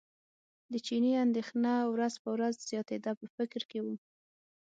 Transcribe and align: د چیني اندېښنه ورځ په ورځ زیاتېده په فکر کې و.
د 0.71 0.73
چیني 0.85 1.11
اندېښنه 1.25 1.71
ورځ 1.93 2.13
په 2.23 2.29
ورځ 2.35 2.53
زیاتېده 2.69 3.11
په 3.19 3.25
فکر 3.35 3.61
کې 3.71 3.79
و. 3.85 3.87